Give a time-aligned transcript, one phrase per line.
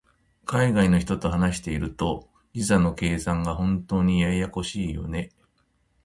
[0.45, 5.29] 海外の人と話していると、時差の計算が本当にややこしいよね。